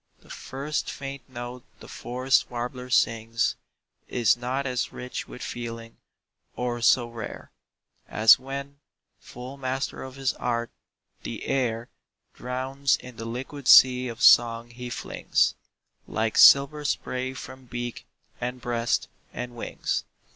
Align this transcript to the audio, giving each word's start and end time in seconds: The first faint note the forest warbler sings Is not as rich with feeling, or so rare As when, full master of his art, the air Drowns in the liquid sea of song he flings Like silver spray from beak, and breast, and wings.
The 0.21 0.31
first 0.31 0.89
faint 0.89 1.29
note 1.29 1.63
the 1.79 1.87
forest 1.87 2.49
warbler 2.49 2.89
sings 2.89 3.55
Is 4.07 4.35
not 4.35 4.65
as 4.65 4.91
rich 4.91 5.27
with 5.27 5.43
feeling, 5.43 5.97
or 6.55 6.81
so 6.81 7.07
rare 7.07 7.51
As 8.07 8.39
when, 8.39 8.79
full 9.19 9.57
master 9.57 10.01
of 10.01 10.15
his 10.15 10.33
art, 10.33 10.71
the 11.21 11.45
air 11.45 11.87
Drowns 12.33 12.95
in 12.97 13.17
the 13.17 13.25
liquid 13.25 13.67
sea 13.67 14.07
of 14.07 14.23
song 14.23 14.71
he 14.71 14.89
flings 14.89 15.53
Like 16.07 16.35
silver 16.35 16.83
spray 16.83 17.35
from 17.35 17.65
beak, 17.65 18.07
and 18.39 18.59
breast, 18.59 19.07
and 19.31 19.55
wings. 19.55 20.03